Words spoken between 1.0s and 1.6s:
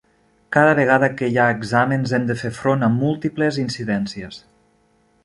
que hi ha